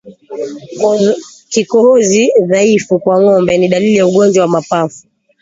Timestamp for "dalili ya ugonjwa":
3.67-4.41